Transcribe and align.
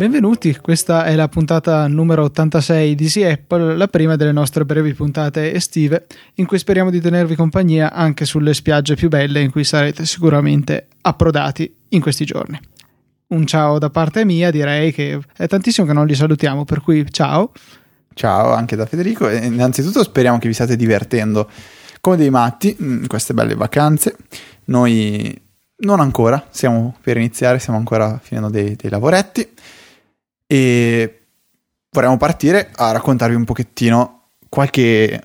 Benvenuti, 0.00 0.56
questa 0.56 1.04
è 1.04 1.14
la 1.14 1.28
puntata 1.28 1.86
numero 1.86 2.24
86 2.24 2.94
di 2.94 3.04
Easy 3.04 3.22
Apple, 3.22 3.76
la 3.76 3.86
prima 3.86 4.16
delle 4.16 4.32
nostre 4.32 4.64
brevi 4.64 4.94
puntate 4.94 5.52
estive, 5.52 6.06
in 6.36 6.46
cui 6.46 6.58
speriamo 6.58 6.88
di 6.88 7.02
tenervi 7.02 7.34
compagnia 7.34 7.92
anche 7.92 8.24
sulle 8.24 8.54
spiagge 8.54 8.94
più 8.94 9.10
belle 9.10 9.42
in 9.42 9.50
cui 9.50 9.62
sarete 9.62 10.06
sicuramente 10.06 10.86
approdati 11.02 11.70
in 11.88 12.00
questi 12.00 12.24
giorni. 12.24 12.58
Un 13.30 13.46
ciao 13.46 13.78
da 13.78 13.90
parte 13.90 14.24
mia, 14.24 14.50
direi 14.50 14.92
che 14.92 15.20
è 15.36 15.46
tantissimo 15.46 15.86
che 15.86 15.92
non 15.92 16.04
li 16.04 16.16
salutiamo, 16.16 16.64
per 16.64 16.80
cui 16.80 17.06
ciao. 17.12 17.52
Ciao 18.12 18.52
anche 18.52 18.74
da 18.74 18.86
Federico 18.86 19.28
e 19.28 19.46
innanzitutto 19.46 20.02
speriamo 20.02 20.38
che 20.38 20.48
vi 20.48 20.54
state 20.54 20.74
divertendo 20.74 21.48
come 22.00 22.16
dei 22.16 22.30
matti 22.30 22.74
in 22.80 23.06
queste 23.06 23.32
belle 23.32 23.54
vacanze. 23.54 24.16
Noi 24.64 25.40
non 25.76 26.00
ancora, 26.00 26.44
siamo 26.50 26.96
per 27.00 27.18
iniziare, 27.18 27.60
stiamo 27.60 27.78
ancora 27.78 28.18
finendo 28.20 28.50
dei, 28.50 28.74
dei 28.74 28.90
lavoretti 28.90 29.48
e 30.46 31.20
vorremmo 31.90 32.16
partire 32.16 32.70
a 32.74 32.90
raccontarvi 32.90 33.36
un 33.36 33.44
pochettino 33.44 34.22
qualche 34.48 35.22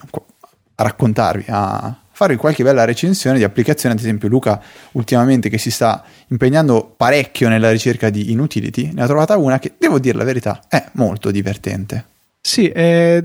a 0.76 0.84
raccontarvi 0.84 1.46
a 1.48 2.05
farvi 2.16 2.38
qualche 2.38 2.64
bella 2.64 2.86
recensione 2.86 3.38
di 3.38 3.44
applicazioni 3.44 3.94
ad 3.94 4.00
esempio 4.00 4.30
Luca 4.30 4.62
ultimamente 4.94 5.50
che 5.50 5.58
si 5.58 5.70
sta 5.70 6.02
impegnando 6.28 6.94
parecchio 6.96 7.50
nella 7.50 7.70
ricerca 7.72 8.10
di 8.10 8.32
inutility 8.32 8.94
ne 8.94 9.04
ha 9.04 9.06
trovata 9.06 9.36
una 9.36 9.60
che 9.60 9.74
devo 9.78 10.00
dire 10.00 10.18
la 10.18 10.24
verità 10.24 10.62
è 10.70 10.82
molto 10.94 11.30
divertente. 11.30 12.06
Sì 12.40 12.70
eh, 12.70 13.22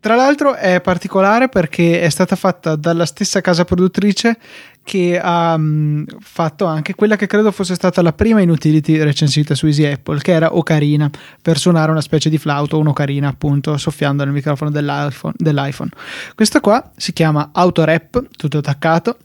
tra 0.00 0.14
l'altro 0.14 0.54
è 0.54 0.80
particolare 0.80 1.50
perché 1.50 2.00
è 2.00 2.08
stata 2.08 2.34
fatta 2.34 2.74
dalla 2.74 3.04
stessa 3.04 3.42
casa 3.42 3.64
produttrice 3.64 4.38
che 4.84 5.18
ha 5.20 5.54
um, 5.54 6.04
fatto 6.20 6.64
anche 6.66 6.94
quella 6.94 7.16
che 7.16 7.26
credo 7.26 7.52
fosse 7.52 7.74
stata 7.74 8.02
la 8.02 8.12
prima 8.12 8.40
inutility 8.40 8.96
recensita 9.02 9.54
su 9.54 9.66
Easy 9.66 9.84
Apple, 9.84 10.20
che 10.20 10.32
era 10.32 10.56
Ocarina, 10.56 11.10
per 11.40 11.58
suonare 11.58 11.90
una 11.90 12.00
specie 12.00 12.28
di 12.28 12.38
flauto, 12.38 12.78
un'ocarina 12.78 13.28
appunto, 13.28 13.76
soffiando 13.76 14.24
nel 14.24 14.32
microfono 14.32 14.70
dell'iPhone. 14.70 15.34
dell'iPhone. 15.36 15.90
Questa 16.34 16.60
qua 16.60 16.90
si 16.96 17.12
chiama 17.12 17.50
Autorap, 17.52 18.24
tutto 18.36 18.58
attaccato, 18.58 19.18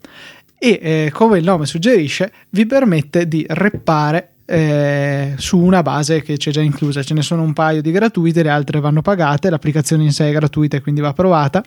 e 0.60 0.80
eh, 0.82 1.12
come 1.14 1.38
il 1.38 1.44
nome 1.44 1.66
suggerisce 1.66 2.32
vi 2.50 2.66
permette 2.66 3.28
di 3.28 3.46
reppare 3.48 4.32
eh, 4.50 5.34
su 5.38 5.60
una 5.60 5.82
base 5.82 6.22
che 6.22 6.38
c'è 6.38 6.52
già 6.52 6.62
inclusa. 6.62 7.04
Ce 7.04 7.14
ne 7.14 7.22
sono 7.22 7.42
un 7.42 7.54
paio 7.54 7.82
di 7.82 7.92
gratuite, 7.92 8.44
le 8.44 8.50
altre 8.50 8.80
vanno 8.80 9.02
pagate. 9.02 9.50
L'applicazione 9.50 10.04
in 10.04 10.12
sé 10.12 10.30
è 10.30 10.32
gratuita 10.32 10.78
e 10.78 10.82
quindi 10.82 11.02
va 11.02 11.14
provata. 11.14 11.64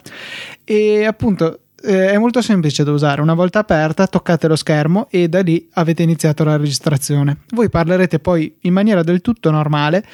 E 0.65 1.05
appunto 1.05 1.61
eh, 1.83 2.11
è 2.11 2.19
molto 2.19 2.43
semplice 2.43 2.85
da 2.85 2.93
usare. 2.93 3.21
Una 3.21 3.35
volta 3.35 3.59
aperta, 3.59 4.07
toccate 4.07 4.49
lo 4.49 4.57
schermo 4.57 5.09
e 5.11 5.29
da 5.29 5.41
lì 5.41 5.69
avete 5.75 6.03
iniziato 6.03 6.45
la 6.45 6.57
registrazione. 6.57 7.39
Voi 7.51 7.69
parlerete 7.69 8.19
poi 8.19 8.55
in 8.61 8.73
maniera 8.73 9.03
del 9.03 9.21
tutto 9.21 9.51
normale 9.51 10.05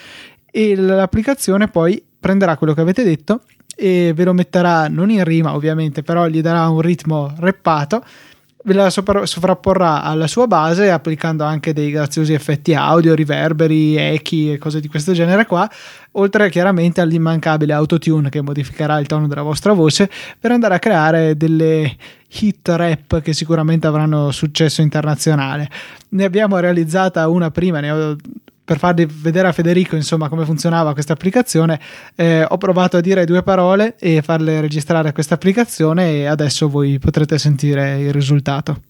e 0.51 0.77
l'applicazione 0.77 1.69
poi 1.69 2.03
prenderà 2.19 2.57
quello 2.57 2.75
che 2.75 2.81
avete 2.81 3.05
detto 3.05 3.43
e 3.77 4.13
ve 4.15 4.25
lo 4.25 4.33
metterà 4.33 4.89
non 4.89 5.11
in 5.11 5.23
rima 5.23 5.55
ovviamente, 5.55 6.03
però 6.03 6.27
gli 6.29 6.41
darà 6.41 6.69
un 6.69 6.81
ritmo 6.81 7.33
reppato 7.39 8.03
ve 8.67 8.75
la 8.75 8.91
sovrapporrà 8.91 10.03
alla 10.03 10.27
sua 10.27 10.49
base 10.49 10.91
applicando 10.91 11.45
anche 11.45 11.73
dei 11.73 11.91
graziosi 11.93 12.33
effetti 12.33 12.75
audio, 12.75 13.15
riverberi, 13.15 13.97
echi 13.97 14.53
e 14.53 14.59
cose 14.59 14.81
di 14.81 14.89
questo 14.89 15.13
genere 15.13 15.47
qua, 15.47 15.71
oltre 16.13 16.51
chiaramente 16.51 17.01
all'immancabile 17.01 17.73
autotune 17.73 18.29
che 18.29 18.41
modificherà 18.41 18.99
il 18.99 19.07
tono 19.07 19.29
della 19.29 19.43
vostra 19.43 19.73
voce 19.73 20.11
per 20.39 20.51
andare 20.51 20.75
a 20.75 20.79
creare 20.81 21.37
delle 21.37 21.97
hit 22.41 22.69
rap 22.69 23.21
che 23.21 23.33
sicuramente 23.33 23.87
avranno 23.87 24.33
successo 24.33 24.83
internazionale. 24.83 25.71
Ne 26.11 26.25
abbiamo 26.25 26.59
realizzata 26.59 27.29
una 27.29 27.53
prima, 27.53 27.79
ne 27.79 27.91
ho 27.93 28.17
per 28.67 28.79
farvi 28.79 29.07
vedere 29.09 29.47
a 29.47 29.53
Federico 29.53 29.95
insomma 29.95 30.29
come 30.29 30.45
funzionava 30.45 30.93
questa 30.93 31.13
applicazione 31.13 31.79
eh, 32.17 32.45
ho 32.47 32.59
provato 32.59 32.97
a 32.97 33.01
dire 33.01 33.25
due 33.25 33.45
parole 33.45 33.95
e 33.97 34.23
farle 34.23 34.61
registrare 34.61 35.13
questa 35.13 35.35
applicazione 35.35 36.17
e 36.17 36.27
adesso 36.27 36.69
voi 36.69 36.99
potrete 36.99 37.39
sentire 37.39 38.01
il 38.01 38.13
risultato 38.13 38.81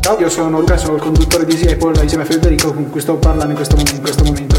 Ciao, 0.00 0.20
io 0.20 0.28
sono 0.28 0.60
Luca, 0.60 0.76
sono 0.76 0.94
il 0.94 1.02
conduttore 1.02 1.44
di 1.46 1.66
Apple 1.66 2.02
insieme 2.02 2.22
a 2.22 2.26
Federico 2.26 2.72
con 2.72 2.90
cui 2.90 3.00
sto 3.00 3.16
parlando. 3.16 3.50
In 3.50 3.56
questo 3.56 3.74
momento, 3.74 3.96
in 3.96 4.02
questo 4.02 4.24
momento. 4.24 4.55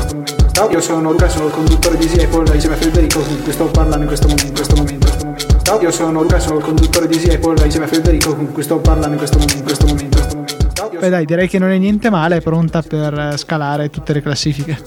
Ciao, 0.58 0.72
io 0.72 0.82
sono 0.82 1.12
Luca, 1.12 1.30
sono 1.30 1.46
il 1.46 1.52
conduttore 1.52 1.98
di 1.98 2.06
Easy 2.06 2.24
Apple 2.24 2.52
insieme 2.52 2.74
a 2.74 2.80
Federico 2.80 3.20
con 3.20 3.44
cui 3.44 3.52
sto 3.52 3.66
parlando 3.66 4.02
in 4.02 4.08
questo 4.08 4.28
momento. 4.28 4.48
In 4.48 4.54
questo 4.56 4.76
momento, 4.76 4.94
in 4.94 5.00
questo 5.02 5.26
momento. 5.28 5.62
Ciao, 5.62 5.82
io 5.82 5.92
sono 5.92 6.22
Luca, 6.24 6.40
sono 6.40 6.58
il 6.58 6.64
conduttore 6.64 7.08
di 7.08 7.14
Easy 7.14 7.30
Apple 7.30 7.64
insieme 7.64 7.86
a 7.86 7.88
Federico 7.88 8.36
con 8.36 8.52
cui 8.52 8.64
sto 8.64 8.80
parlando 8.80 9.12
in 9.12 9.18
questo 9.18 9.38
momento. 9.38 9.58
In 9.60 9.64
questo 9.64 9.86
momento, 9.86 10.18
in 10.18 10.24
questo 10.24 10.36
momento. 10.36 10.70
Ciao, 10.74 10.90
Beh 10.90 11.10
dai, 11.10 11.26
direi 11.26 11.48
che 11.48 11.60
non 11.60 11.70
è 11.70 11.78
niente 11.78 12.10
male, 12.10 12.38
è 12.38 12.42
pronta 12.42 12.82
per 12.82 13.36
scalare 13.38 13.92
tutte 13.92 14.14
le 14.14 14.22
classifiche. 14.24 14.80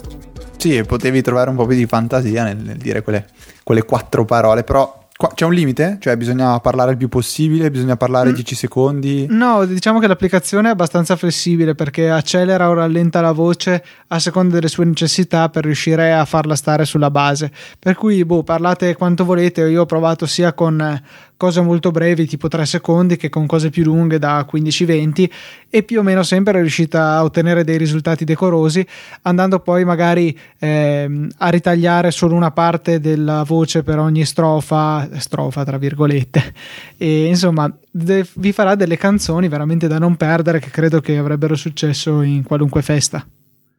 Sì, 0.56 0.82
potevi 0.82 1.22
trovare 1.22 1.50
un 1.50 1.54
po' 1.54 1.66
più 1.66 1.76
di 1.76 1.86
fantasia 1.86 2.42
nel, 2.42 2.56
nel 2.56 2.76
dire 2.76 3.02
quelle, 3.02 3.26
quelle 3.62 3.84
quattro 3.84 4.24
parole, 4.24 4.64
però 4.64 4.99
Qua 5.20 5.30
c'è 5.34 5.44
un 5.44 5.52
limite? 5.52 5.98
Cioè 6.00 6.16
bisogna 6.16 6.58
parlare 6.60 6.92
il 6.92 6.96
più 6.96 7.10
possibile, 7.10 7.70
bisogna 7.70 7.94
parlare 7.94 8.30
mm. 8.30 8.34
10 8.36 8.54
secondi? 8.54 9.26
No, 9.28 9.66
diciamo 9.66 9.98
che 9.98 10.06
l'applicazione 10.06 10.68
è 10.68 10.70
abbastanza 10.70 11.14
flessibile 11.14 11.74
perché 11.74 12.08
accelera 12.08 12.70
o 12.70 12.72
rallenta 12.72 13.20
la 13.20 13.32
voce 13.32 13.84
a 14.08 14.18
seconda 14.18 14.54
delle 14.54 14.68
sue 14.68 14.86
necessità 14.86 15.50
per 15.50 15.64
riuscire 15.64 16.14
a 16.14 16.24
farla 16.24 16.56
stare 16.56 16.86
sulla 16.86 17.10
base. 17.10 17.52
Per 17.78 17.96
cui, 17.96 18.24
boh, 18.24 18.42
parlate 18.44 18.96
quanto 18.96 19.26
volete. 19.26 19.68
Io 19.68 19.82
ho 19.82 19.84
provato 19.84 20.24
sia 20.24 20.54
con 20.54 21.02
cose 21.40 21.62
molto 21.62 21.90
brevi, 21.90 22.26
tipo 22.26 22.48
3 22.48 22.66
secondi, 22.66 23.16
che 23.16 23.30
con 23.30 23.46
cose 23.46 23.70
più 23.70 23.82
lunghe 23.82 24.18
da 24.18 24.46
15-20 24.46 25.30
e 25.70 25.82
più 25.84 26.00
o 26.00 26.02
meno 26.02 26.22
sempre 26.22 26.58
è 26.58 26.60
riuscita 26.60 27.12
a 27.14 27.24
ottenere 27.24 27.64
dei 27.64 27.78
risultati 27.78 28.26
decorosi, 28.26 28.86
andando 29.22 29.58
poi 29.60 29.86
magari 29.86 30.38
eh, 30.58 31.28
a 31.38 31.48
ritagliare 31.48 32.10
solo 32.10 32.34
una 32.34 32.50
parte 32.50 33.00
della 33.00 33.42
voce 33.44 33.82
per 33.82 33.98
ogni 33.98 34.26
strofa, 34.26 35.08
strofa 35.16 35.64
tra 35.64 35.78
virgolette, 35.78 36.52
e 36.98 37.24
insomma 37.24 37.74
de- 37.90 38.26
vi 38.34 38.52
farà 38.52 38.74
delle 38.74 38.98
canzoni 38.98 39.48
veramente 39.48 39.88
da 39.88 39.98
non 39.98 40.16
perdere 40.16 40.60
che 40.60 40.68
credo 40.68 41.00
che 41.00 41.16
avrebbero 41.16 41.56
successo 41.56 42.20
in 42.20 42.42
qualunque 42.42 42.82
festa. 42.82 43.26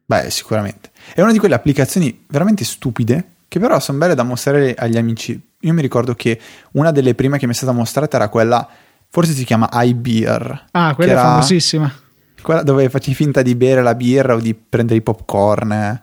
Beh, 0.04 0.30
sicuramente. 0.30 0.90
È 1.14 1.20
una 1.20 1.30
di 1.30 1.38
quelle 1.38 1.54
applicazioni 1.54 2.24
veramente 2.26 2.64
stupide 2.64 3.26
che 3.46 3.60
però 3.60 3.78
sono 3.78 3.98
belle 3.98 4.16
da 4.16 4.24
mostrare 4.24 4.74
agli 4.74 4.96
amici 4.96 5.40
io 5.62 5.72
mi 5.72 5.82
ricordo 5.82 6.14
che 6.14 6.40
una 6.72 6.90
delle 6.90 7.14
prime 7.14 7.38
che 7.38 7.46
mi 7.46 7.52
è 7.52 7.56
stata 7.56 7.72
mostrata 7.72 8.16
era 8.16 8.28
quella, 8.28 8.66
forse 9.08 9.32
si 9.32 9.44
chiama 9.44 9.68
iBeer. 9.72 10.66
Ah, 10.72 10.94
quella 10.94 11.12
è 11.12 11.16
famosissima. 11.16 11.92
Quella 12.40 12.62
dove 12.62 12.88
facevi 12.88 13.14
finta 13.14 13.42
di 13.42 13.54
bere 13.54 13.82
la 13.82 13.94
birra 13.94 14.34
o 14.34 14.40
di 14.40 14.54
prendere 14.54 14.98
i 14.98 15.02
popcorn 15.02 15.72
eh, 15.72 16.02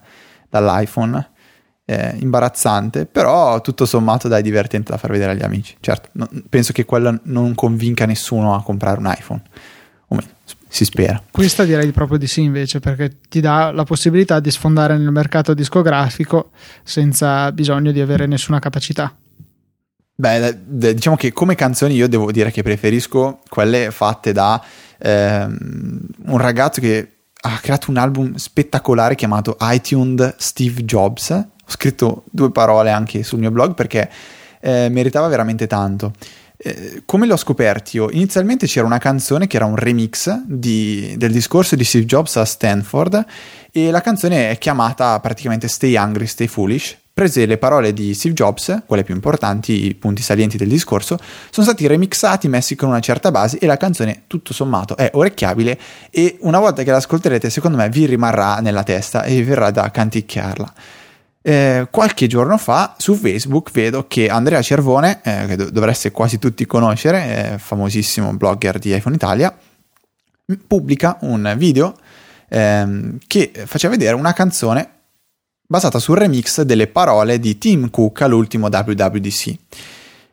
dall'iPhone. 0.50 1.32
Eh, 1.90 2.18
imbarazzante, 2.20 3.08
però 3.08 3.62
tutto 3.62 3.88
sommato 3.88 4.28
dai 4.28 4.44
divertente 4.44 4.92
da 4.92 5.00
far 5.00 5.10
vedere 5.10 5.32
agli 5.32 5.42
amici. 5.42 5.76
Certo, 5.80 6.10
no, 6.12 6.30
penso 6.48 6.72
che 6.72 6.86
quella 6.86 7.20
non 7.24 7.56
convinca 7.56 8.06
nessuno 8.06 8.54
a 8.54 8.62
comprare 8.62 9.00
un 9.00 9.12
iPhone. 9.12 9.42
O 10.10 10.16
meglio, 10.16 10.30
si 10.68 10.86
spera. 10.86 11.22
Questa 11.32 11.64
direi 11.64 11.92
proprio 11.92 12.20
di 12.20 12.28
sì 12.28 12.42
invece, 12.42 12.80
perché 12.80 13.18
ti 13.28 13.40
dà 13.42 13.72
la 13.72 13.84
possibilità 13.84 14.40
di 14.40 14.52
sfondare 14.52 14.98
nel 15.00 15.12
mercato 15.12 15.56
discografico 15.56 16.52
senza 16.84 17.52
bisogno 17.52 17.92
di 17.92 18.00
avere 18.00 18.28
nessuna 18.28 18.60
capacità. 18.60 19.14
Beh, 20.20 20.58
diciamo 20.66 21.16
che 21.16 21.32
come 21.32 21.56
canzoni 21.56 21.94
io 21.94 22.10
devo 22.10 22.30
dire 22.30 22.52
che 22.52 22.62
preferisco 22.62 23.40
quelle 23.48 23.90
fatte 23.90 24.34
da 24.34 24.62
ehm, 24.98 26.00
un 26.26 26.38
ragazzo 26.38 26.82
che 26.82 27.20
ha 27.40 27.58
creato 27.62 27.90
un 27.90 27.96
album 27.96 28.36
spettacolare 28.36 29.16
chiamato 29.16 29.56
iTunes 29.62 30.36
Steve 30.36 30.84
Jobs. 30.84 31.30
Ho 31.30 31.48
scritto 31.68 32.24
due 32.30 32.52
parole 32.52 32.92
anche 32.92 33.24
sul 33.24 33.40
mio 33.40 33.50
blog 33.50 33.76
perché 33.76 34.10
eh, 34.60 34.90
meritava 34.90 35.30
veramente 35.30 35.68
tanto. 35.68 36.12
Eh, 36.58 37.04
come 37.06 37.26
l'ho 37.26 37.38
scoperto 37.38 37.92
io? 37.94 38.12
Inizialmente 38.12 38.68
c'era 38.68 38.86
una 38.86 38.98
canzone 38.98 39.48
che 39.48 39.56
era 39.56 39.64
un 39.64 39.78
remix 39.78 40.38
di, 40.46 41.14
del 41.16 41.32
discorso 41.32 41.78
di 41.78 41.86
Steve 41.86 42.04
Jobs 42.04 42.36
a 42.36 42.44
Stanford 42.44 43.26
e 43.72 43.90
la 43.90 44.02
canzone 44.02 44.50
è 44.50 44.58
chiamata 44.58 45.18
praticamente 45.22 45.70
Stay 45.70 45.96
Hungry, 45.96 46.26
Stay 46.26 46.48
Foolish 46.48 46.98
prese 47.20 47.46
le 47.46 47.58
parole 47.58 47.92
di 47.92 48.14
Steve 48.14 48.34
Jobs, 48.34 48.84
quelle 48.86 49.04
più 49.04 49.14
importanti, 49.14 49.88
i 49.88 49.94
punti 49.94 50.22
salienti 50.22 50.56
del 50.56 50.70
discorso, 50.70 51.18
sono 51.50 51.66
stati 51.66 51.86
remixati, 51.86 52.48
messi 52.48 52.78
con 52.78 52.88
una 52.88 53.02
certa 53.02 53.30
base 53.30 53.58
e 53.58 53.66
la 53.66 53.76
canzone 53.76 54.24
tutto 54.28 54.54
sommato 54.54 54.96
è 54.96 55.10
orecchiabile 55.14 55.78
e 56.12 56.38
una 56.42 56.60
volta 56.60 56.82
che 56.84 56.92
l'ascolterete 56.92 57.50
secondo 57.50 57.76
me 57.76 57.90
vi 57.90 58.06
rimarrà 58.06 58.60
nella 58.60 58.84
testa 58.84 59.24
e 59.24 59.36
vi 59.36 59.44
verrà 59.44 59.70
da 59.70 59.92
canticchiarla. 59.92 60.74
Eh, 61.42 61.88
qualche 61.92 62.28
giorno 62.28 62.58
fa 62.58 62.96
su 62.98 63.16
Facebook 63.16 63.72
vedo 63.72 64.08
che 64.08 64.30
Andrea 64.30 64.62
Cervone, 64.62 65.20
eh, 65.22 65.46
che 65.46 65.72
dovreste 65.72 66.12
quasi 66.12 66.40
tutti 66.40 66.66
conoscere, 66.66 67.58
famosissimo 67.60 68.34
blogger 68.34 68.80
di 68.80 68.96
iPhone 68.96 69.16
Italia, 69.16 69.54
pubblica 70.66 71.18
un 71.24 71.54
video 71.58 71.98
ehm, 72.48 73.18
che 73.28 73.52
faceva 73.66 73.92
vedere 73.98 74.16
una 74.16 74.32
canzone 74.32 74.99
basata 75.70 76.00
sul 76.00 76.18
remix 76.18 76.64
delle 76.64 76.88
parole 76.88 77.38
di 77.38 77.60
Tim 77.60 77.92
Cook 77.92 78.22
all'ultimo 78.22 78.70
WWDC. 78.72 79.56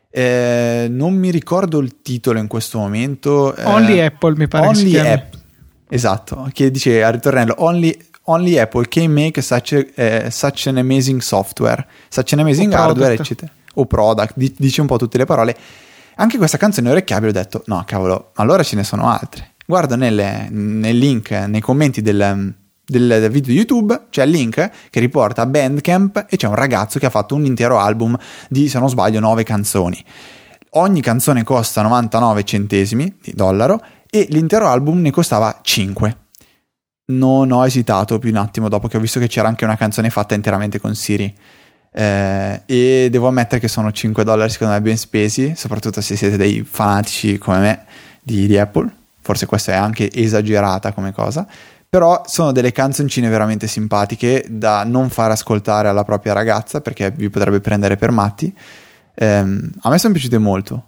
Eh, 0.09 0.87
non 0.89 1.13
mi 1.13 1.29
ricordo 1.29 1.77
il 1.77 2.01
titolo 2.01 2.39
in 2.39 2.47
questo 2.47 2.79
momento. 2.79 3.55
Eh, 3.55 3.63
Only 3.63 3.99
Apple 3.99 4.35
mi 4.35 4.47
pare 4.47 4.65
Only 4.65 4.89
che 4.89 5.11
App. 5.11 5.33
Esatto, 5.89 6.49
che 6.51 6.71
dice 6.71 7.03
al 7.03 7.13
ritornello 7.13 7.53
Only, 7.59 7.95
only 8.23 8.57
Apple 8.57 8.87
can 8.87 9.11
make 9.11 9.39
such, 9.43 9.73
a, 9.73 10.01
eh, 10.01 10.31
such, 10.31 10.65
an 10.67 10.77
amazing 10.77 11.21
software, 11.21 11.85
such 12.09 12.33
an 12.33 12.39
amazing 12.39 12.73
o 12.73 12.75
hardware, 12.75 13.13
product. 13.13 13.19
eccetera. 13.19 13.51
O 13.75 13.85
product, 13.85 14.33
dice 14.57 14.81
un 14.81 14.87
po' 14.87 14.97
tutte 14.97 15.19
le 15.19 15.25
parole. 15.25 15.55
Anche 16.15 16.39
questa 16.39 16.57
canzone 16.57 16.89
orecchiabile 16.89 17.29
ho 17.29 17.33
detto, 17.33 17.61
no 17.67 17.83
cavolo, 17.85 18.31
allora 18.35 18.63
ce 18.63 18.75
ne 18.75 18.83
sono 18.83 19.07
altre. 19.07 19.51
Guardo 19.67 19.95
nelle, 19.95 20.47
nel 20.49 20.97
link, 20.97 21.29
nei 21.29 21.61
commenti 21.61 22.01
del, 22.01 22.55
del, 22.87 23.29
video 23.29 23.53
YouTube 23.53 24.05
c'è 24.09 24.23
il 24.23 24.31
link 24.31 24.71
che 24.89 24.99
riporta 24.99 25.45
Bandcamp 25.45 26.25
e 26.29 26.37
c'è 26.37 26.47
un 26.47 26.55
ragazzo 26.55 26.99
che 26.99 27.05
ha 27.05 27.09
fatto 27.09 27.35
un 27.35 27.45
intero 27.45 27.79
album 27.79 28.17
di, 28.49 28.69
se 28.69 28.79
non 28.79 28.89
sbaglio, 28.89 29.19
9 29.19 29.43
canzoni. 29.43 30.03
Ogni 30.71 31.01
canzone 31.01 31.43
costa 31.43 31.81
99 31.81 32.43
centesimi 32.43 33.17
di 33.21 33.33
dollaro 33.33 33.81
e 34.09 34.27
l'intero 34.29 34.67
album 34.67 35.01
ne 35.01 35.11
costava 35.11 35.59
5. 35.61 36.17
Non 37.07 37.51
ho 37.51 37.65
esitato 37.65 38.19
più 38.19 38.29
un 38.29 38.37
attimo 38.37 38.69
dopo 38.69 38.87
che 38.87 38.97
ho 38.97 38.99
visto 39.01 39.19
che 39.19 39.27
c'era 39.27 39.47
anche 39.47 39.65
una 39.65 39.77
canzone 39.77 40.09
fatta 40.09 40.33
interamente 40.35 40.79
con 40.79 40.95
Siri. 40.95 41.33
Eh, 41.91 42.61
e 42.65 43.07
devo 43.09 43.27
ammettere 43.27 43.59
che 43.59 43.67
sono 43.67 43.91
5 43.91 44.23
dollari 44.23 44.49
secondo 44.49 44.73
me 44.73 44.81
ben 44.81 44.97
spesi, 44.97 45.55
soprattutto 45.55 45.99
se 45.99 46.15
siete 46.15 46.37
dei 46.37 46.63
fanatici 46.63 47.37
come 47.37 47.59
me 47.59 47.85
di, 48.21 48.47
di 48.47 48.57
Apple. 48.57 48.93
Forse 49.19 49.45
questa 49.45 49.73
è 49.73 49.75
anche 49.75 50.09
esagerata 50.09 50.93
come 50.93 51.11
cosa 51.11 51.45
però 51.89 52.23
sono 52.25 52.51
delle 52.51 52.71
canzoncine 52.71 53.29
veramente 53.29 53.67
simpatiche 53.67 54.45
da 54.49 54.83
non 54.83 55.09
far 55.09 55.31
ascoltare 55.31 55.87
alla 55.87 56.03
propria 56.03 56.33
ragazza 56.33 56.81
perché 56.81 57.11
vi 57.11 57.29
potrebbe 57.29 57.61
prendere 57.61 57.95
per 57.95 58.11
matti. 58.11 58.53
Ehm, 59.15 59.71
a 59.81 59.89
me 59.89 59.97
sono 59.97 60.13
piaciute 60.13 60.37
molto. 60.37 60.85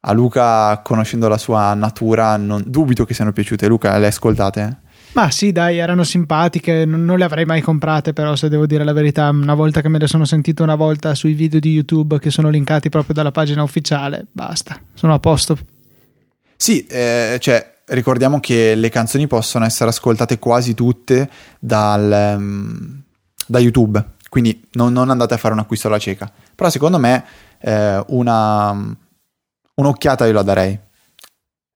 A 0.00 0.12
Luca, 0.12 0.80
conoscendo 0.82 1.26
la 1.26 1.38
sua 1.38 1.74
natura, 1.74 2.36
non 2.36 2.62
dubito 2.64 3.04
che 3.04 3.12
siano 3.12 3.32
piaciute. 3.32 3.66
Luca, 3.66 3.98
le 3.98 4.06
ascoltate? 4.06 4.80
Ma 5.14 5.30
sì, 5.30 5.50
dai, 5.50 5.78
erano 5.78 6.04
simpatiche, 6.04 6.84
non, 6.84 7.16
le 7.16 7.24
avrei 7.24 7.44
mai 7.44 7.62
comprate, 7.62 8.12
però 8.12 8.36
se 8.36 8.48
devo 8.48 8.66
dire 8.66 8.84
la 8.84 8.92
verità, 8.92 9.30
una 9.30 9.54
volta 9.54 9.80
che 9.80 9.88
me 9.88 9.98
le 9.98 10.06
sono 10.06 10.26
sentite 10.26 10.62
una 10.62 10.74
volta 10.74 11.14
sui 11.14 11.32
video 11.32 11.58
di 11.58 11.72
YouTube 11.72 12.18
che 12.18 12.30
sono 12.30 12.50
linkati 12.50 12.90
proprio 12.90 13.14
dalla 13.14 13.30
pagina 13.32 13.62
ufficiale, 13.62 14.26
basta, 14.30 14.78
sono 14.92 15.14
a 15.14 15.18
posto. 15.18 15.58
Sì, 16.54 16.84
eh, 16.86 17.38
cioè 17.40 17.75
ricordiamo 17.86 18.40
che 18.40 18.74
le 18.74 18.88
canzoni 18.88 19.26
possono 19.26 19.64
essere 19.64 19.90
ascoltate 19.90 20.38
quasi 20.38 20.74
tutte 20.74 21.28
dal, 21.58 22.36
um, 22.36 23.02
da 23.46 23.58
YouTube, 23.58 24.02
quindi 24.28 24.66
non, 24.72 24.92
non, 24.92 25.10
andate 25.10 25.34
a 25.34 25.36
fare 25.36 25.54
un 25.54 25.60
acquisto 25.60 25.88
alla 25.88 25.98
cieca. 25.98 26.30
Però 26.54 26.68
secondo 26.70 26.98
me 26.98 27.24
eh, 27.60 28.02
una, 28.08 28.96
un'occhiata 29.74 30.26
io 30.26 30.32
la 30.32 30.42
darei. 30.42 30.78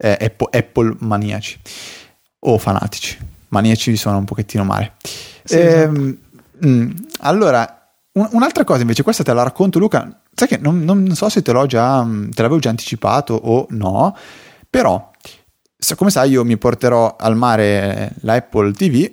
Eh, 0.03 0.17
Apple, 0.19 0.59
Apple, 0.59 0.97
maniaci 1.01 1.61
o 2.41 2.59
fanatici. 2.59 3.19
Maniaci 3.49 3.97
sono 3.97 4.19
un 4.19 4.25
pochettino 4.25 4.65
male. 4.65 4.95
Sì, 5.45 5.59
ehm, 5.59 6.19
esatto. 6.59 6.69
mh, 6.69 7.07
allora, 7.21 7.89
un, 8.13 8.29
un'altra 8.33 8.65
cosa 8.65 8.81
invece, 8.81 9.03
questa 9.03 9.23
te 9.23 9.33
la 9.33 9.43
racconto 9.43 9.79
Luca, 9.79 10.23
sai 10.35 10.49
che 10.49 10.57
non, 10.57 10.83
non 10.85 11.15
so 11.15 11.29
se 11.29 11.43
te 11.43 11.53
l'ho 11.53 11.67
già, 11.67 12.03
te 12.03 12.43
l'avevo 12.43 12.59
già 12.59 12.71
anticipato 12.71 13.35
o 13.35 13.67
no, 13.71 14.17
però 14.69 15.10
come 15.97 16.11
sai 16.11 16.31
io 16.31 16.45
mi 16.45 16.57
porterò 16.57 17.17
al 17.19 17.37
mare 17.37 18.13
la 18.21 18.35
Apple 18.35 18.73
TV 18.73 19.11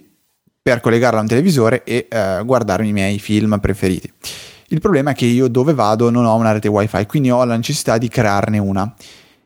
per 0.62 0.82
collegarla 0.82 1.20
a 1.20 1.22
un 1.22 1.28
televisore 1.28 1.84
e 1.84 2.08
eh, 2.10 2.42
guardarmi 2.44 2.90
i 2.90 2.94
miei 2.94 3.20
film 3.20 3.58
preferiti. 3.60 4.12
Il 4.70 4.82
problema 4.82 5.12
è 5.12 5.14
che 5.16 5.26
io 5.26 5.48
dove 5.48 5.74
vado 5.74 6.10
non 6.10 6.26
ho 6.26 6.36
una 6.36 6.52
rete 6.52 6.68
wifi, 6.68 7.06
quindi 7.06 7.32
ho 7.32 7.44
la 7.46 7.56
necessità 7.56 7.98
di 7.98 8.10
crearne 8.10 8.58
una. 8.58 8.94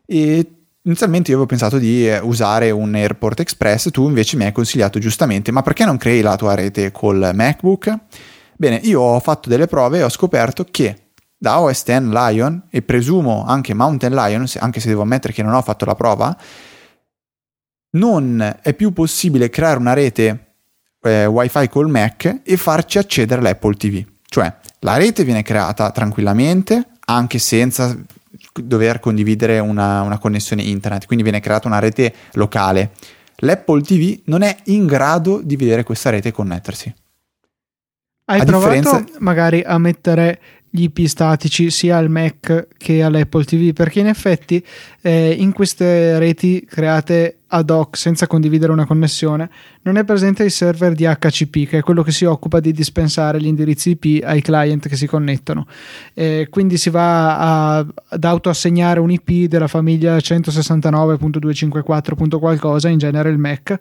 E 0.06 0.52
inizialmente 0.82 1.30
io 1.30 1.36
avevo 1.36 1.46
pensato 1.46 1.78
di 1.78 2.08
eh, 2.08 2.18
usare 2.20 2.72
un 2.72 2.96
Airport 2.96 3.40
Express, 3.42 3.92
tu 3.92 4.08
invece 4.08 4.36
mi 4.36 4.46
hai 4.46 4.52
consigliato 4.52 4.98
giustamente, 4.98 5.52
ma 5.52 5.62
perché 5.62 5.86
non 5.86 5.98
crei 5.98 6.22
la 6.22 6.36
tua 6.36 6.56
rete 6.56 6.92
col 6.92 7.30
MacBook? 7.36 7.96
Bene, 8.58 8.80
io 8.84 9.02
ho 9.02 9.20
fatto 9.20 9.48
delle 9.48 9.68
prove 9.68 10.00
e 10.00 10.04
ho 10.04 10.10
scoperto 10.10 10.66
che 10.70 10.96
da 11.38 11.60
OS 11.60 11.84
X 11.84 12.00
Lion 12.00 12.64
e 12.70 12.82
presumo 12.82 13.46
anche 13.46 13.76
Mountain 13.76 14.14
Lion, 14.14 14.46
anche 14.58 14.80
se 14.80 14.88
devo 14.88 15.04
ammettere 15.04 15.34
che 15.34 15.44
non 15.44 15.54
ho 15.54 15.62
fatto 15.62 15.86
la 15.86 15.96
prova, 15.96 16.36
non 17.92 18.58
è 18.62 18.74
più 18.74 18.94
possibile 18.94 19.50
creare 19.50 19.80
una 19.80 19.94
rete 19.94 20.54
eh, 21.02 21.26
wifi 21.26 21.68
col 21.70 21.90
Mac 21.90 22.42
e 22.44 22.58
farci 22.58 22.98
accedere 22.98 23.42
all'Apple 23.42 23.76
TV. 23.76 24.06
Cioè, 24.26 24.54
la 24.80 24.98
rete 24.98 25.24
viene 25.24 25.44
creata 25.44 25.92
tranquillamente, 25.92 26.88
anche 27.06 27.40
senza 27.40 27.96
dover 28.54 29.00
condividere 29.00 29.60
una, 29.60 30.02
una 30.02 30.18
connessione 30.18 30.64
internet, 30.64 31.06
quindi 31.06 31.24
viene 31.24 31.40
creata 31.40 31.68
una 31.68 31.80
rete 31.80 32.14
locale. 32.34 32.92
L'Apple 33.38 33.82
TV 33.82 34.22
non 34.26 34.44
è 34.44 34.56
in 34.66 34.86
grado 34.86 35.42
di 35.44 35.56
vedere 35.56 35.84
questa 35.84 36.10
rete 36.10 36.30
e 36.30 36.32
connettersi. 36.32 36.94
Hai 38.26 38.40
a 38.40 38.46
provato 38.46 38.74
differenza... 38.74 39.20
magari 39.20 39.62
a 39.62 39.78
mettere 39.78 40.40
gli 40.74 40.84
IP 40.84 41.06
statici 41.06 41.70
sia 41.70 41.98
al 41.98 42.10
Mac 42.10 42.68
che 42.78 43.04
all'Apple 43.04 43.44
TV 43.44 43.74
perché 43.74 44.00
in 44.00 44.08
effetti 44.08 44.66
eh, 45.02 45.36
in 45.38 45.52
queste 45.52 46.18
reti 46.18 46.66
create 46.66 47.40
ad 47.48 47.70
hoc 47.70 47.98
senza 47.98 48.26
condividere 48.26 48.72
una 48.72 48.86
connessione 48.86 49.50
non 49.82 49.98
è 49.98 50.06
presente 50.06 50.46
il 50.46 50.52
server 50.52 50.94
di 50.94 51.04
HCP 51.04 51.68
che 51.68 51.80
è 51.80 51.82
quello 51.82 52.04
che 52.04 52.14
si 52.14 52.24
occupa 52.24 52.62
di 52.62 52.72
dispensare 52.72 53.42
gli 53.42 53.48
indirizzi 53.48 53.98
IP 54.00 54.24
ai 54.24 54.42
client 54.42 54.88
che 54.88 54.96
si 54.96 55.08
connettono 55.08 55.68
eh, 56.14 56.48
quindi 56.50 56.78
si 56.78 56.90
va 56.90 57.76
a, 57.76 57.86
ad 58.08 58.24
autoassegnare 58.24 59.02
un 59.02 59.12
IP 59.12 59.50
della 59.50 59.68
famiglia 59.68 60.16
169.254. 60.16 62.40
qualcosa 62.40 62.88
in 62.88 62.98
genere 62.98 63.30
il 63.30 63.38
Mac 63.38 63.78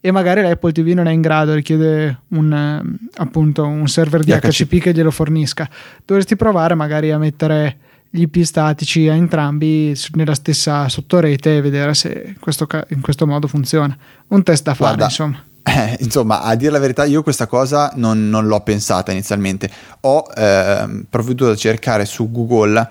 e 0.00 0.10
magari 0.10 0.40
l'Apple 0.40 0.72
TV 0.72 0.88
non 0.88 1.06
è 1.06 1.12
in 1.12 1.20
grado 1.20 1.54
richiede 1.54 2.22
un, 2.28 2.82
appunto 3.16 3.66
un 3.66 3.86
server 3.86 4.22
di 4.22 4.32
HCP. 4.32 4.44
HCP 4.44 4.80
che 4.80 4.92
glielo 4.92 5.10
fornisca 5.10 5.68
dovresti 6.04 6.36
provare 6.36 6.74
magari 6.74 7.10
a 7.10 7.18
mettere 7.18 7.76
gli 8.10 8.22
IP 8.22 8.42
statici 8.42 9.08
a 9.08 9.14
entrambi 9.14 9.96
nella 10.14 10.34
stessa 10.34 10.88
sottorete 10.88 11.58
e 11.58 11.60
vedere 11.60 11.94
se 11.94 12.34
questo, 12.40 12.66
in 12.88 13.00
questo 13.00 13.26
modo 13.26 13.46
funziona. 13.46 13.96
Un 14.28 14.42
test 14.42 14.64
da 14.64 14.74
fare, 14.74 14.96
Guarda, 14.96 15.04
insomma. 15.04 15.44
Eh, 15.62 15.96
insomma, 16.02 16.42
a 16.42 16.56
dire 16.56 16.72
la 16.72 16.80
verità, 16.80 17.04
io 17.04 17.22
questa 17.22 17.46
cosa 17.46 17.92
non, 17.94 18.28
non 18.28 18.46
l'ho 18.46 18.60
pensata 18.62 19.12
inizialmente. 19.12 19.70
Ho 20.00 20.24
eh, 20.34 21.04
provveduto 21.08 21.52
a 21.52 21.56
cercare 21.56 22.04
su 22.04 22.32
Google 22.32 22.88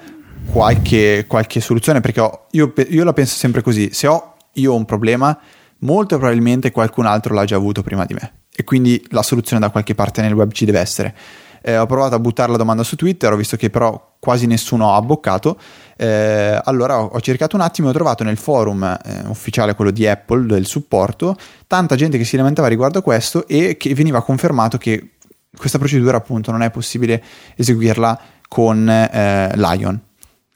qualche, 0.51 1.25
qualche 1.27 1.59
soluzione 1.59 1.99
perché 1.99 2.21
ho, 2.21 2.45
io, 2.51 2.73
io 2.87 3.03
la 3.03 3.13
penso 3.13 3.35
sempre 3.35 3.61
così: 3.61 3.89
se 3.91 4.07
ho 4.07 4.35
io 4.53 4.73
un 4.73 4.85
problema, 4.85 5.37
molto 5.79 6.17
probabilmente 6.17 6.71
qualcun 6.71 7.05
altro 7.05 7.33
l'ha 7.33 7.45
già 7.45 7.55
avuto 7.55 7.81
prima 7.81 8.05
di 8.05 8.13
me. 8.13 8.33
E 8.55 8.63
quindi 8.63 9.03
la 9.09 9.23
soluzione 9.23 9.61
da 9.61 9.69
qualche 9.69 9.95
parte 9.95 10.21
nel 10.21 10.33
web 10.33 10.51
ci 10.51 10.65
deve 10.65 10.79
essere. 10.79 11.15
Eh, 11.61 11.77
ho 11.77 11.85
provato 11.85 12.15
a 12.15 12.19
buttare 12.19 12.51
la 12.51 12.57
domanda 12.57 12.83
su 12.83 12.95
Twitter, 12.95 13.31
ho 13.31 13.35
visto 13.35 13.57
che 13.57 13.69
però 13.69 14.15
quasi 14.19 14.47
nessuno 14.47 14.91
ha 14.91 14.95
abboccato. 14.95 15.59
Eh, 15.97 16.59
allora 16.63 17.01
ho, 17.01 17.19
cercato 17.21 17.55
un 17.55 17.61
attimo 17.61 17.87
e 17.87 17.91
ho 17.91 17.93
trovato 17.93 18.23
nel 18.23 18.37
forum 18.37 18.83
eh, 18.83 19.23
ufficiale, 19.27 19.75
quello 19.75 19.91
di 19.91 20.07
Apple, 20.07 20.45
del 20.45 20.65
supporto, 20.65 21.35
tanta 21.67 21.95
gente 21.95 22.17
che 22.17 22.23
si 22.23 22.37
lamentava 22.37 22.67
riguardo 22.67 23.01
questo 23.01 23.47
e 23.47 23.77
che 23.77 23.93
veniva 23.93 24.21
confermato 24.21 24.77
che 24.77 25.11
questa 25.57 25.77
procedura 25.77 26.17
appunto 26.17 26.51
non 26.51 26.61
è 26.61 26.69
possibile 26.69 27.23
eseguirla 27.55 28.19
con 28.47 28.89
eh, 28.89 29.51
Lion. 29.55 29.99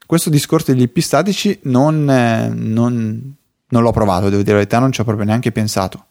Questo 0.06 0.30
discorso 0.30 0.72
degli 0.72 0.82
IP 0.82 0.98
statici 0.98 1.58
non, 1.64 2.08
eh, 2.08 2.48
non, 2.48 3.34
non 3.68 3.82
l'ho 3.82 3.92
provato, 3.92 4.28
devo 4.28 4.42
dire 4.42 4.52
la 4.52 4.58
verità, 4.58 4.78
non 4.78 4.92
ci 4.92 5.00
ho 5.00 5.04
proprio 5.04 5.26
neanche 5.26 5.52
pensato. 5.52 6.06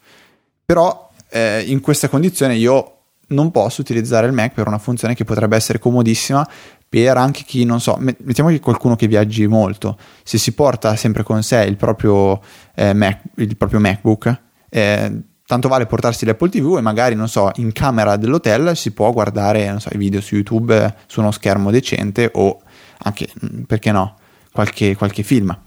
Però 0.66 1.10
eh, 1.30 1.64
in 1.68 1.82
questa 1.82 2.08
condizione 2.10 2.56
io 2.56 2.98
non 3.28 3.52
posso 3.52 3.82
utilizzare 3.82 4.28
il 4.28 4.34
Mac 4.34 4.54
per 4.54 4.68
una 4.68 4.78
funzione 4.78 5.16
che 5.16 5.24
potrebbe 5.24 5.56
essere 5.56 5.80
comodissima 5.80 6.48
per 6.88 7.18
anche 7.18 7.44
chi 7.44 7.66
non 7.66 7.82
so, 7.82 7.98
mettiamo 8.00 8.50
che 8.50 8.60
qualcuno 8.60 8.96
che 8.96 9.08
viaggi 9.08 9.48
molto, 9.48 9.98
se 10.22 10.38
si 10.38 10.52
porta 10.52 10.96
sempre 10.96 11.24
con 11.24 11.42
sé 11.42 11.64
il 11.64 11.76
proprio, 11.76 12.40
eh, 12.76 12.94
Mac, 12.94 13.22
il 13.38 13.58
proprio 13.58 13.80
MacBook, 13.80 14.42
eh, 14.70 15.22
tanto 15.46 15.68
vale 15.68 15.88
portarsi 15.88 16.24
l'Apple 16.24 16.50
TV 16.50 16.78
e 16.78 16.82
magari, 16.82 17.16
non 17.16 17.28
so, 17.28 17.50
in 17.56 17.72
camera 17.72 18.16
dell'hotel 18.16 18.78
si 18.78 18.92
può 18.92 19.12
guardare, 19.12 19.76
so, 19.80 19.90
i 19.92 19.98
video 19.98 20.22
su 20.22 20.36
YouTube 20.36 20.96
su 21.08 21.20
uno 21.20 21.32
schermo 21.32 21.72
decente 21.72 22.30
o 22.32 22.62
anche, 23.00 23.28
mm, 23.44 23.64
perché 23.64 23.92
no, 23.92 24.18
qualche, 24.52 24.96
qualche 24.96 25.24
film. 25.24 25.58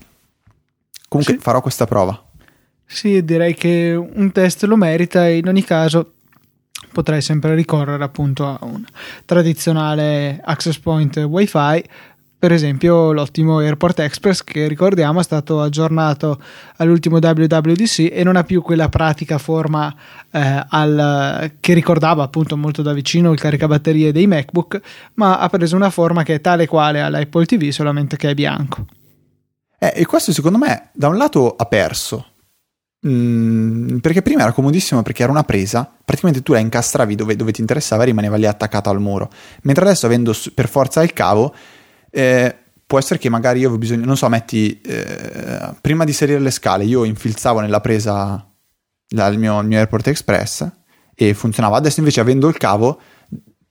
Comunque 1.07 1.35
sì. 1.35 1.39
farò 1.39 1.61
questa 1.61 1.85
prova. 1.85 2.21
Sì, 2.85 3.23
direi 3.23 3.53
che 3.53 3.93
un 3.95 4.31
test 4.31 4.63
lo 4.63 4.75
merita 4.75 5.27
e 5.27 5.37
in 5.37 5.47
ogni 5.47 5.63
caso 5.63 6.13
potrei 6.91 7.21
sempre 7.21 7.53
ricorrere 7.55 8.03
appunto 8.03 8.45
a 8.45 8.57
un 8.61 8.83
tradizionale 9.25 10.39
access 10.43 10.77
point 10.79 11.17
wifi 11.17 11.83
per 12.39 12.51
esempio 12.51 13.11
l'ottimo 13.13 13.59
Airport 13.59 13.99
Express 13.99 14.43
che 14.43 14.67
ricordiamo 14.67 15.19
è 15.19 15.23
stato 15.23 15.59
aggiornato 15.61 16.39
all'ultimo 16.77 17.17
WWDC 17.17 18.09
e 18.11 18.23
non 18.23 18.35
ha 18.35 18.43
più 18.43 18.61
quella 18.61 18.89
pratica 18.89 19.39
forma 19.39 19.93
eh, 20.31 20.65
al, 20.69 21.53
che 21.59 21.73
ricordava 21.73 22.23
appunto 22.23 22.55
molto 22.55 22.83
da 22.83 22.93
vicino 22.93 23.31
il 23.31 23.39
caricabatterie 23.39 24.11
dei 24.11 24.27
MacBook 24.27 24.79
ma 25.15 25.39
ha 25.39 25.49
preso 25.49 25.75
una 25.75 25.89
forma 25.89 26.21
che 26.21 26.35
è 26.35 26.41
tale 26.41 26.67
quale 26.67 27.01
all'Apple 27.01 27.45
TV 27.45 27.69
solamente 27.69 28.17
che 28.17 28.29
è 28.29 28.33
bianco 28.35 28.85
eh, 29.79 29.93
e 29.95 30.05
questo 30.05 30.33
secondo 30.33 30.57
me 30.57 30.89
da 30.93 31.07
un 31.07 31.17
lato 31.17 31.55
ha 31.55 31.65
perso. 31.65 32.25
Mm, 33.07 33.97
perché 33.99 34.23
prima 34.23 34.41
era 34.41 34.51
comodissimo 34.51 35.03
perché 35.03 35.23
era 35.23 35.31
una 35.31 35.43
presa. 35.43 35.89
Praticamente 36.03 36.43
tu 36.43 36.53
la 36.53 36.59
incastravi 36.59 37.15
dove, 37.15 37.35
dove 37.35 37.51
ti 37.51 37.61
interessava 37.61 38.03
e 38.03 38.07
rimaneva 38.07 38.37
lì 38.37 38.45
attaccato 38.45 38.89
al 38.89 38.99
muro. 38.99 39.29
Mentre 39.63 39.85
adesso 39.85 40.05
avendo 40.05 40.33
per 40.53 40.67
forza 40.67 41.03
il 41.03 41.13
cavo 41.13 41.53
eh, 42.09 42.55
può 42.85 42.97
essere 42.97 43.19
che 43.19 43.29
magari 43.29 43.59
io 43.59 43.67
avevo 43.67 43.79
bisogno, 43.79 44.05
non 44.05 44.17
so, 44.17 44.27
metti, 44.29 44.81
eh, 44.81 45.75
prima 45.81 46.05
di 46.05 46.13
salire 46.13 46.39
le 46.39 46.51
scale 46.51 46.85
io 46.85 47.03
infilzavo 47.03 47.59
nella 47.59 47.81
presa 47.81 48.49
la, 49.09 49.27
il, 49.27 49.37
mio, 49.37 49.61
mio 49.61 49.77
Airport 49.77 50.07
Express 50.07 50.67
e 51.13 51.33
funzionava, 51.33 51.77
adesso 51.77 51.99
invece 51.99 52.21
avendo 52.21 52.47
il 52.47 52.57
cavo 52.57 52.99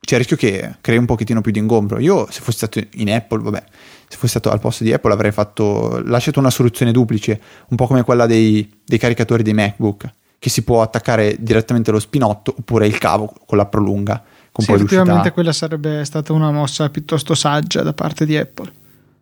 c'è 0.06 0.14
il 0.14 0.20
rischio 0.20 0.36
che 0.36 0.76
crei 0.80 0.96
un 0.96 1.04
pochettino 1.04 1.42
più 1.42 1.52
di 1.52 1.58
ingombro. 1.58 1.98
Io 1.98 2.26
se 2.30 2.40
fossi 2.40 2.58
stato 2.58 2.80
in 2.94 3.12
Apple, 3.12 3.42
vabbè, 3.42 3.62
se 4.08 4.16
fossi 4.16 4.28
stato 4.28 4.50
al 4.50 4.60
posto 4.60 4.84
di 4.84 4.92
Apple 4.92 5.12
avrei 5.12 5.32
fatto, 5.32 6.00
lasciato 6.04 6.38
una 6.38 6.50
soluzione 6.50 6.92
duplice, 6.92 7.40
un 7.68 7.76
po' 7.76 7.86
come 7.86 8.04
quella 8.04 8.26
dei, 8.26 8.80
dei 8.84 8.98
caricatori 8.98 9.42
dei 9.42 9.52
MacBook, 9.52 10.08
che 10.38 10.48
si 10.48 10.62
può 10.62 10.80
attaccare 10.80 11.36
direttamente 11.38 11.90
lo 11.90 11.98
spinotto 11.98 12.54
oppure 12.56 12.86
il 12.86 12.96
cavo 12.98 13.32
con 13.44 13.58
la 13.58 13.66
prolunga 13.66 14.22
con 14.56 14.64
sì, 14.64 14.72
effettivamente 14.72 15.32
quella 15.32 15.52
sarebbe 15.52 16.02
stata 16.06 16.32
una 16.32 16.50
mossa 16.50 16.88
piuttosto 16.88 17.34
saggia 17.34 17.82
da 17.82 17.92
parte 17.92 18.24
di 18.24 18.38
Apple. 18.38 18.72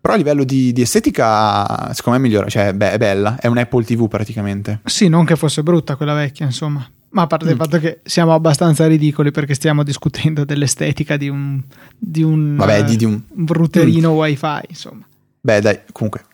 Però 0.00 0.14
a 0.14 0.16
livello 0.16 0.44
di, 0.44 0.72
di 0.72 0.82
estetica, 0.82 1.92
secondo 1.92 2.20
me 2.20 2.28
migliora, 2.28 2.46
cioè 2.48 2.72
beh, 2.72 2.92
è 2.92 2.98
bella, 2.98 3.36
è 3.40 3.48
un 3.48 3.58
Apple 3.58 3.82
TV 3.84 4.06
praticamente. 4.06 4.80
Sì, 4.84 5.08
non 5.08 5.24
che 5.24 5.34
fosse 5.34 5.64
brutta 5.64 5.96
quella 5.96 6.14
vecchia, 6.14 6.46
insomma. 6.46 6.88
Ma 7.14 7.22
a 7.22 7.26
parte 7.28 7.46
mm. 7.46 7.50
il 7.50 7.56
fatto 7.56 7.78
che 7.78 8.00
siamo 8.02 8.34
abbastanza 8.34 8.86
ridicoli 8.86 9.30
perché 9.30 9.54
stiamo 9.54 9.84
discutendo 9.84 10.44
dell'estetica 10.44 11.16
di 11.16 11.28
un, 11.28 11.62
di 11.96 12.22
un, 12.22 12.56
Vabbè, 12.56 12.84
di, 12.84 12.96
di 12.96 13.04
un... 13.04 13.20
un 13.36 13.46
routerino 13.46 14.12
mm. 14.12 14.16
wifi, 14.16 14.60
insomma. 14.68 15.06
Beh, 15.40 15.60
dai, 15.60 15.80
comunque, 15.92 16.24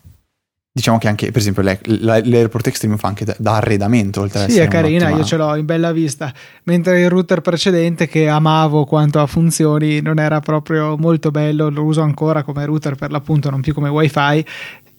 Diciamo 0.73 0.99
che 0.99 1.09
anche, 1.09 1.31
per 1.31 1.41
esempio, 1.41 1.61
l'AirPort 1.63 2.67
Extreme 2.67 2.95
fa 2.95 3.09
anche 3.09 3.25
da, 3.25 3.35
da 3.37 3.55
arredamento. 3.55 4.21
Oltre 4.21 4.49
sì, 4.49 4.59
è 4.59 4.69
carina, 4.69 5.09
io 5.09 5.25
ce 5.25 5.35
l'ho 5.35 5.55
in 5.55 5.65
bella 5.65 5.91
vista. 5.91 6.33
Mentre 6.63 7.01
il 7.01 7.09
router 7.09 7.41
precedente, 7.41 8.07
che 8.07 8.29
amavo 8.29 8.85
quanto 8.85 9.19
a 9.19 9.25
funzioni, 9.25 9.99
non 9.99 10.17
era 10.17 10.39
proprio 10.39 10.95
molto 10.95 11.29
bello, 11.29 11.69
lo 11.69 11.83
uso 11.83 12.01
ancora 12.01 12.43
come 12.43 12.63
router 12.63 12.95
per 12.95 13.11
l'appunto, 13.11 13.49
non 13.49 13.59
più 13.59 13.73
come 13.73 13.89
wifi. 13.89 14.45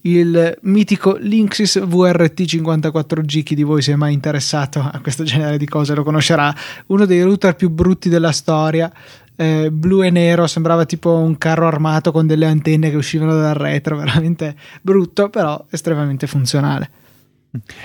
Il 0.04 0.58
mitico 0.62 1.16
Linksys 1.16 1.78
VRT 1.84 2.40
54G, 2.42 3.42
chi 3.42 3.54
di 3.54 3.62
voi 3.62 3.82
si 3.82 3.92
è 3.92 3.96
mai 3.96 4.12
interessato 4.12 4.80
a 4.80 4.98
questo 5.00 5.22
genere 5.22 5.58
di 5.58 5.66
cose 5.66 5.94
lo 5.94 6.02
conoscerà, 6.02 6.54
uno 6.86 7.06
dei 7.06 7.22
router 7.22 7.54
più 7.54 7.70
brutti 7.70 8.08
della 8.08 8.32
storia 8.32 8.92
eh, 9.36 9.70
blu 9.70 10.02
e 10.02 10.10
nero, 10.10 10.46
sembrava 10.46 10.84
tipo 10.84 11.14
un 11.14 11.38
carro 11.38 11.66
armato 11.66 12.12
con 12.12 12.26
delle 12.26 12.46
antenne 12.46 12.90
che 12.90 12.96
uscivano 12.96 13.34
dal 13.34 13.54
retro, 13.54 13.96
veramente 13.98 14.56
brutto, 14.80 15.30
però 15.30 15.64
estremamente 15.70 16.26
funzionale. 16.26 16.90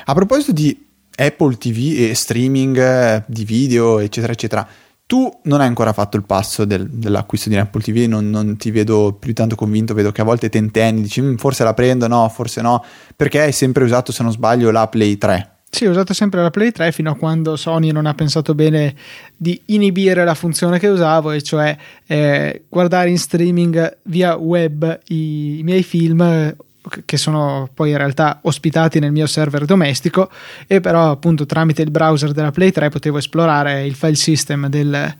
A 0.06 0.14
proposito 0.14 0.52
di 0.54 0.86
Apple 1.16 1.58
TV 1.58 1.96
e 1.98 2.16
streaming 2.16 2.78
eh, 2.78 3.24
di 3.28 3.44
video, 3.44 4.00
eccetera, 4.00 4.34
eccetera, 4.34 4.68
tu 5.08 5.32
non 5.44 5.62
hai 5.62 5.68
ancora 5.68 5.94
fatto 5.94 6.18
il 6.18 6.24
passo 6.24 6.66
del, 6.66 6.86
dell'acquisto 6.90 7.48
di 7.48 7.56
un 7.56 7.62
Apple 7.62 7.82
TV, 7.82 8.08
non, 8.10 8.30
non, 8.30 8.58
ti 8.58 8.72
vedo 8.72 9.16
più 9.18 9.34
tanto 9.34 9.56
convinto, 9.56 9.94
vedo 9.94 10.12
che 10.12 10.20
a 10.20 10.26
volte 10.26 10.50
tentenni, 10.50 11.02
dici 11.02 11.22
mm, 11.22 11.36
forse 11.38 11.64
la 11.64 11.74
prendo, 11.74 12.08
no, 12.08 12.28
forse 12.28 12.62
no, 12.62 12.84
perché 13.16 13.40
hai 13.40 13.54
sempre 13.54 13.86
usato, 13.86 14.12
se 14.12 14.22
non 14.22 14.34
sbaglio, 14.34 14.70
la 14.70 14.88
Play 14.88 15.18
3. 15.18 15.52
Sì, 15.70 15.86
ho 15.86 15.92
usato 15.92 16.14
sempre 16.14 16.42
la 16.42 16.50
Play 16.50 16.72
3 16.72 16.92
fino 16.92 17.12
a 17.12 17.16
quando 17.16 17.56
Sony 17.56 17.92
non 17.92 18.06
ha 18.06 18.14
pensato 18.14 18.54
bene 18.54 18.96
di 19.36 19.62
inibire 19.68 20.26
la 20.26 20.36
funzione 20.36 20.78
che 20.78 20.88
usavo, 20.90 21.32
e 21.32 21.42
cioè 21.42 21.76
eh, 22.06 22.66
guardare 22.68 23.10
in 23.10 23.18
streaming 23.18 23.98
via 24.04 24.36
web 24.36 25.00
i, 25.08 25.60
i 25.60 25.64
miei 25.64 25.84
film 25.84 26.54
che 27.06 27.18
sono 27.18 27.70
poi 27.74 27.92
in 27.92 27.98
realtà 27.98 28.40
ospitati 28.44 29.00
nel 29.00 29.12
mio 29.12 29.28
server 29.28 29.66
domestico 29.66 30.30
e 30.68 30.80
però 30.80 31.12
appunto 31.12 31.46
tramite 31.46 31.82
il 31.82 31.92
browser 31.92 32.32
della 32.32 32.52
Play 32.52 32.72
3 32.72 32.90
potevo 32.90 33.18
esplorare 33.18 33.86
il 33.86 33.96
file 33.96 34.16
system 34.16 34.68
del, 34.68 35.16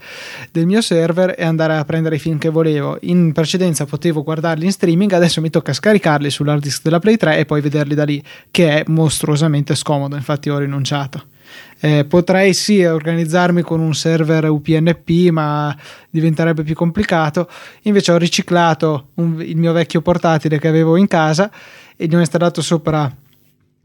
del, 0.52 0.66
mio 0.66 0.82
server 0.82 1.36
e 1.38 1.44
andare 1.44 1.76
a 1.76 1.86
prendere 1.86 2.16
i 2.16 2.20
film 2.20 2.38
che 2.38 2.50
volevo. 2.50 2.98
In 3.02 3.32
precedenza 3.34 3.86
potevo 3.86 4.24
guardarli 4.24 4.66
in 4.66 4.72
streaming 4.72 5.12
adesso 5.12 5.42
mi 5.42 5.50
tocca 5.50 5.74
scaricarli 5.74 6.30
sull'hard 6.30 6.62
disk 6.62 6.82
della 6.84 7.00
Play 7.00 7.18
3 7.18 7.38
e 7.38 7.46
poi 7.46 7.62
vederli 7.62 7.96
da 7.96 8.04
lì 8.04 8.24
che 8.52 8.80
è 8.80 8.84
mostruosamente 8.88 9.76
scomodo 9.76 10.16
infatti 10.16 10.50
ho 10.50 10.58
rinunciato 10.58 11.36
eh, 11.80 12.06
potrei 12.06 12.54
sì 12.54 12.84
organizzarmi 12.84 13.62
con 13.62 13.80
un 13.80 13.94
server 13.94 14.50
UPnP, 14.50 15.30
ma 15.30 15.76
diventerebbe 16.10 16.64
più 16.64 16.76
complicato. 16.76 17.50
Invece 17.84 18.12
ho 18.12 18.18
riciclato 18.18 19.10
un, 19.16 19.42
il 19.42 19.58
mio 19.58 19.74
vecchio 19.74 20.02
portatile 20.02 20.60
che 20.60 20.68
avevo 20.68 20.96
in 20.96 21.08
casa 21.08 21.52
e 21.96 22.08
gli 22.08 22.16
ho 22.16 22.20
installato 22.20 22.62
sopra 22.62 23.12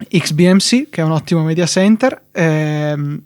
XBMC, 0.08 0.88
che 0.88 1.00
è 1.00 1.04
un 1.04 1.12
ottimo 1.12 1.42
media 1.42 1.66
center. 1.66 2.22
Ehm, 2.32 3.22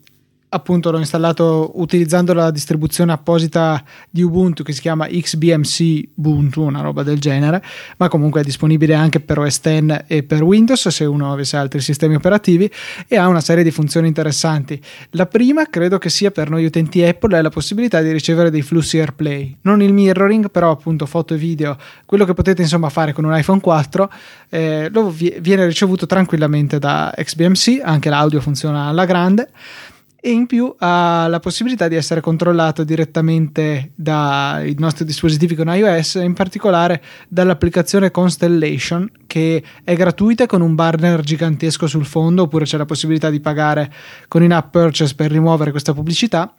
appunto 0.49 0.91
l'ho 0.91 0.99
installato 0.99 1.73
utilizzando 1.75 2.33
la 2.33 2.51
distribuzione 2.51 3.13
apposita 3.13 3.83
di 4.09 4.23
Ubuntu 4.23 4.63
che 4.63 4.73
si 4.73 4.81
chiama 4.81 5.07
XBMC 5.07 6.09
Ubuntu, 6.15 6.63
una 6.63 6.81
roba 6.81 7.03
del 7.03 7.19
genere, 7.19 7.63
ma 7.97 8.09
comunque 8.09 8.41
è 8.41 8.45
disponibile 8.45 8.95
anche 8.95 9.21
per 9.21 9.39
OS 9.39 9.61
X 9.61 10.05
e 10.07 10.23
per 10.23 10.43
Windows 10.43 10.89
se 10.89 11.05
uno 11.05 11.33
avesse 11.33 11.57
altri 11.57 11.81
sistemi 11.81 12.15
operativi 12.15 12.71
e 13.09 13.17
ha 13.17 13.27
una 13.27 13.41
serie 13.41 13.65
di 13.65 13.71
funzioni 13.71 14.07
interessanti. 14.07 14.81
La 15.11 15.27
prima 15.27 15.67
credo 15.69 15.99
che 15.99 16.11
sia 16.11 16.31
per 16.31 16.49
noi 16.49 16.65
utenti 16.65 17.03
Apple 17.03 17.39
è 17.39 17.43
la 17.43 17.51
possibilità 17.51 18.01
di 18.01 18.13
ricevere 18.13 18.51
dei 18.51 18.63
flussi 18.63 18.99
AirPlay, 18.99 19.59
non 19.63 19.83
il 19.83 19.93
mirroring, 19.93 20.51
però 20.51 20.71
appunto 20.71 21.07
foto 21.07 21.35
e 21.35 21.37
video, 21.37 21.77
quello 22.05 22.25
che 22.25 22.35
potete 22.35 22.63
insomma 22.63 22.89
fare 22.89 23.13
con 23.13 23.25
un 23.25 23.37
iPhone 23.37 23.61
4 23.61 24.11
eh, 24.49 24.91
viene 25.41 25.67
ricevuto 25.67 26.07
tranquillamente 26.07 26.79
da 26.79 27.13
XBMC, 27.17 27.81
anche 27.83 28.09
l'audio 28.09 28.41
funziona 28.41 28.87
alla 28.87 29.05
grande 29.05 29.51
e 30.27 30.33
in 30.33 30.47
più 30.47 30.75
ha 30.79 31.29
la 31.29 31.39
possibilità 31.39 31.87
di 31.87 31.95
essere 31.95 32.21
controllato 32.21 32.83
direttamente 32.83 33.93
dai 33.95 34.75
nostri 34.77 35.05
dispositivi 35.05 35.55
con 35.55 35.73
iOS, 35.73 36.15
in 36.15 36.35
particolare 36.35 37.01
dall'applicazione 37.29 38.11
Constellation 38.11 39.09
che 39.29 39.63
è 39.85 39.95
gratuita 39.95 40.47
con 40.47 40.63
un 40.63 40.75
banner 40.75 41.21
gigantesco 41.21 41.87
sul 41.87 42.05
fondo 42.05 42.43
oppure 42.43 42.65
c'è 42.65 42.77
la 42.77 42.87
possibilità 42.87 43.31
di 43.31 43.39
pagare 43.39 43.89
con 44.27 44.43
in-app 44.43 44.73
purchase 44.73 45.15
per 45.15 45.31
rimuovere 45.31 45.71
questa 45.71 45.95
pubblicità. 45.95 46.53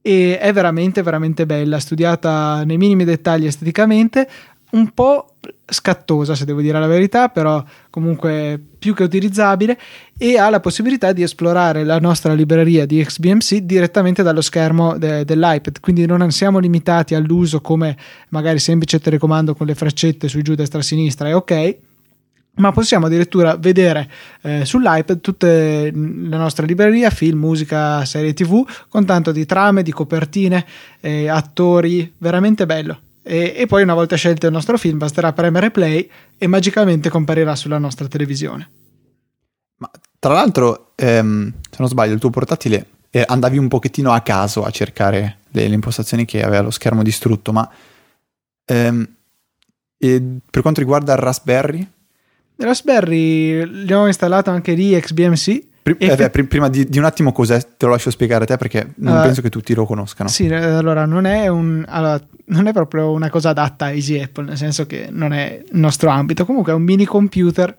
E 0.00 0.38
è 0.38 0.52
veramente 0.52 1.02
veramente 1.02 1.46
bella, 1.46 1.80
studiata 1.80 2.62
nei 2.62 2.76
minimi 2.76 3.02
dettagli 3.02 3.44
esteticamente, 3.44 4.28
un 4.72 4.90
po' 4.92 5.34
scattosa 5.66 6.34
se 6.34 6.44
devo 6.44 6.60
dire 6.60 6.78
la 6.78 6.86
verità, 6.86 7.28
però 7.28 7.62
comunque 7.88 8.60
più 8.78 8.94
che 8.94 9.02
utilizzabile 9.02 9.78
e 10.16 10.38
ha 10.38 10.50
la 10.50 10.60
possibilità 10.60 11.12
di 11.12 11.22
esplorare 11.22 11.84
la 11.84 11.98
nostra 11.98 12.34
libreria 12.34 12.86
di 12.86 13.02
XBMC 13.02 13.56
direttamente 13.58 14.22
dallo 14.22 14.40
schermo 14.40 14.98
de- 14.98 15.24
dell'iPad, 15.24 15.80
quindi 15.80 16.06
non 16.06 16.30
siamo 16.30 16.58
limitati 16.58 17.14
all'uso 17.14 17.60
come 17.60 17.96
magari 18.28 18.58
semplice 18.58 19.00
telecomando 19.00 19.54
con 19.54 19.66
le 19.66 19.74
freccette 19.74 20.28
su 20.28 20.40
giù 20.42 20.54
destra 20.54 20.82
sinistra 20.82 21.28
e 21.28 21.34
ok, 21.34 21.76
ma 22.56 22.72
possiamo 22.72 23.06
addirittura 23.06 23.56
vedere 23.56 24.10
eh, 24.42 24.64
sull'iPad 24.64 25.20
tutta 25.20 25.46
la 25.46 26.36
nostra 26.36 26.66
libreria, 26.66 27.10
film, 27.10 27.38
musica, 27.38 28.04
serie 28.04 28.34
tv, 28.34 28.66
con 28.88 29.06
tanto 29.06 29.32
di 29.32 29.46
trame, 29.46 29.82
di 29.82 29.92
copertine, 29.92 30.66
eh, 31.00 31.28
attori, 31.28 32.12
veramente 32.18 32.66
bello. 32.66 33.00
E, 33.22 33.54
e, 33.56 33.66
poi 33.66 33.82
una 33.82 33.94
volta 33.94 34.16
scelto 34.16 34.46
il 34.46 34.52
nostro 34.52 34.78
film 34.78 34.98
basterà 34.98 35.32
premere 35.32 35.70
play 35.70 36.08
e 36.38 36.46
magicamente 36.46 37.08
comparirà 37.10 37.54
sulla 37.54 37.78
nostra 37.78 38.08
televisione. 38.08 38.70
Ma 39.76 39.90
tra 40.18 40.32
l'altro, 40.32 40.92
ehm, 40.96 41.52
se 41.62 41.76
non 41.78 41.88
sbaglio, 41.88 42.14
il 42.14 42.20
tuo 42.20 42.30
portatile 42.30 42.86
eh, 43.10 43.24
andavi 43.26 43.58
un 43.58 43.68
pochettino 43.68 44.12
a 44.12 44.20
caso 44.20 44.64
a 44.64 44.70
cercare 44.70 45.38
le, 45.48 45.68
le 45.68 45.74
impostazioni 45.74 46.24
che 46.24 46.42
aveva 46.42 46.62
lo 46.62 46.70
schermo 46.70 47.02
distrutto, 47.02 47.52
ma 47.52 47.70
ehm, 48.64 49.08
per 49.98 50.62
quanto 50.62 50.80
riguarda 50.80 51.12
il 51.12 51.18
Raspberry? 51.18 51.78
Il 52.56 52.66
Raspberry 52.66 53.64
l'abbiamo 53.64 54.06
installato 54.06 54.50
anche 54.50 54.72
lì 54.72 54.98
XBMC 54.98 55.68
Eh 55.82 56.30
prima 56.30 56.68
di, 56.68 56.84
di, 56.84 56.98
un 56.98 57.04
attimo 57.04 57.32
cos'è, 57.32 57.58
te 57.76 57.86
lo 57.86 57.92
lascio 57.92 58.10
spiegare 58.10 58.44
a 58.44 58.46
te 58.46 58.56
perché 58.56 58.92
non 58.96 59.18
uh, 59.18 59.22
penso 59.22 59.40
che 59.40 59.48
tutti 59.48 59.74
lo 59.74 59.86
conoscano. 59.86 60.28
Sì, 60.28 60.46
eh, 60.46 60.54
allora 60.54 61.06
non 61.06 61.24
è, 61.24 61.48
un, 61.48 61.84
allora 61.88 62.20
non 62.46 62.66
è 62.66 62.72
proprio 62.72 63.10
una 63.10 63.30
cosa 63.30 63.50
adatta 63.50 63.86
a 63.86 63.90
Easy 63.92 64.20
Apple, 64.20 64.44
nel 64.44 64.56
senso 64.56 64.86
che 64.86 65.08
non 65.10 65.32
è 65.32 65.62
il 65.64 65.78
nostro 65.78 66.10
ambito. 66.10 66.44
Comunque 66.44 66.72
è 66.72 66.74
un 66.74 66.82
mini 66.82 67.06
computer 67.06 67.74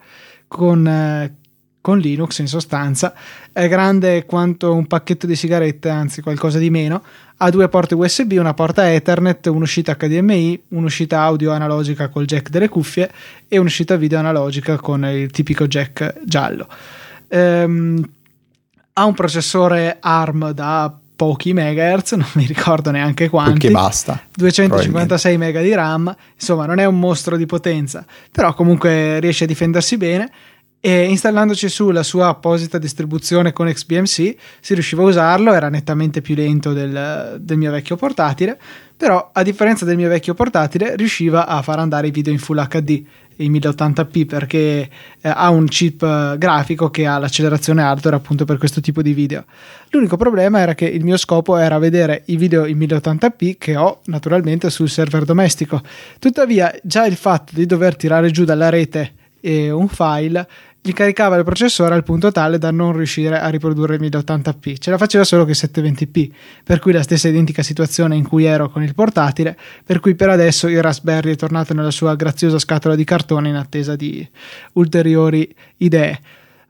con, 0.47 1.31
con 1.79 1.99
Linux 1.99 2.39
in 2.39 2.47
sostanza, 2.47 3.13
è 3.51 3.67
grande 3.67 4.25
quanto 4.25 4.73
un 4.73 4.87
pacchetto 4.87 5.27
di 5.27 5.35
sigarette, 5.35 5.89
anzi 5.89 6.21
qualcosa 6.21 6.57
di 6.57 6.71
meno, 6.71 7.03
ha 7.37 7.49
due 7.49 7.69
porte 7.69 7.95
USB, 7.95 8.33
una 8.37 8.53
porta 8.53 8.91
Ethernet, 8.91 9.45
un'uscita 9.45 9.95
HDMI, 9.95 10.63
un'uscita 10.69 11.21
audio 11.21 11.51
analogica 11.51 12.09
col 12.09 12.25
jack 12.25 12.49
delle 12.49 12.67
cuffie 12.67 13.11
e 13.47 13.57
un'uscita 13.57 13.95
video 13.95 14.19
analogica 14.19 14.77
con 14.77 15.05
il 15.05 15.29
tipico 15.31 15.67
jack 15.67 16.21
giallo. 16.23 16.67
Ehm, 17.31 18.03
ha 18.93 19.05
un 19.05 19.13
processore 19.13 19.97
ARM 19.99 20.51
da 20.51 20.93
pochi 21.15 21.53
megahertz, 21.53 22.13
non 22.17 22.27
mi 22.33 22.45
ricordo 22.45 22.91
neanche 22.91 23.29
quanti. 23.29 23.69
Basta. 23.69 24.21
256 24.35 25.37
mega 25.37 25.61
di 25.61 25.73
RAM, 25.73 26.13
insomma 26.33 26.65
non 26.65 26.79
è 26.79 26.85
un 26.85 26.99
mostro 26.99 27.37
di 27.37 27.45
potenza, 27.45 28.05
però 28.31 28.53
comunque 28.53 29.19
riesce 29.19 29.45
a 29.45 29.47
difendersi 29.47 29.97
bene 29.97 30.31
e 30.83 31.03
installandoci 31.03 31.69
sulla 31.69 32.01
sua 32.01 32.29
apposita 32.29 32.79
distribuzione 32.79 33.53
con 33.53 33.71
XBMC 33.71 34.35
si 34.59 34.73
riusciva 34.73 35.03
a 35.03 35.05
usarlo, 35.05 35.53
era 35.53 35.69
nettamente 35.69 36.21
più 36.21 36.33
lento 36.33 36.73
del, 36.73 37.37
del, 37.39 37.57
mio 37.57 37.69
vecchio 37.69 37.95
portatile, 37.95 38.59
però 38.97 39.29
a 39.31 39.43
differenza 39.43 39.85
del 39.85 39.95
mio 39.95 40.09
vecchio 40.09 40.33
portatile 40.33 40.95
riusciva 40.95 41.45
a 41.45 41.61
far 41.61 41.77
andare 41.77 42.07
i 42.07 42.11
video 42.11 42.33
in 42.33 42.39
Full 42.39 42.67
HD 42.67 43.03
in 43.43 43.51
1080p 43.53 44.25
perché 44.25 44.89
eh, 45.21 45.29
ha 45.29 45.49
un 45.49 45.67
chip 45.67 46.01
eh, 46.01 46.35
grafico 46.37 46.89
che 46.89 47.05
ha 47.05 47.17
l'accelerazione 47.17 47.81
hardware 47.81 48.15
appunto 48.15 48.45
per 48.45 48.57
questo 48.57 48.81
tipo 48.81 49.01
di 49.01 49.13
video. 49.13 49.45
L'unico 49.89 50.17
problema 50.17 50.59
era 50.59 50.73
che 50.73 50.85
il 50.85 51.03
mio 51.03 51.17
scopo 51.17 51.57
era 51.57 51.77
vedere 51.77 52.23
i 52.27 52.37
video 52.37 52.65
in 52.65 52.77
1080p 52.77 53.55
che 53.57 53.75
ho 53.75 54.01
naturalmente 54.05 54.69
sul 54.69 54.89
server 54.89 55.25
domestico. 55.25 55.81
Tuttavia 56.19 56.73
già 56.83 57.05
il 57.05 57.15
fatto 57.15 57.53
di 57.55 57.65
dover 57.65 57.95
tirare 57.95 58.31
giù 58.31 58.43
dalla 58.43 58.69
rete 58.69 59.13
eh, 59.41 59.71
un 59.71 59.87
file 59.87 60.47
gli 60.83 60.93
caricava 60.93 61.35
il 61.35 61.43
processore 61.43 61.93
al 61.93 62.03
punto 62.03 62.31
tale 62.31 62.57
da 62.57 62.71
non 62.71 62.93
riuscire 62.93 63.39
a 63.39 63.49
riprodurre 63.49 63.95
il 63.95 64.01
1080p. 64.01 64.77
Ce 64.79 64.89
la 64.89 64.97
faceva 64.97 65.23
solo 65.23 65.45
che 65.45 65.53
720p, 65.53 66.31
per 66.63 66.79
cui 66.79 66.91
la 66.91 67.03
stessa 67.03 67.27
identica 67.27 67.61
situazione 67.61 68.15
in 68.15 68.27
cui 68.27 68.45
ero 68.45 68.69
con 68.69 68.81
il 68.81 68.95
portatile, 68.95 69.55
per 69.85 69.99
cui 69.99 70.15
per 70.15 70.29
adesso 70.29 70.67
il 70.67 70.81
Raspberry 70.81 71.33
è 71.33 71.35
tornato 71.35 71.75
nella 71.75 71.91
sua 71.91 72.15
graziosa 72.15 72.57
scatola 72.57 72.95
di 72.95 73.03
cartone 73.03 73.49
in 73.49 73.55
attesa 73.55 73.95
di 73.95 74.27
ulteriori 74.73 75.53
idee. 75.77 76.19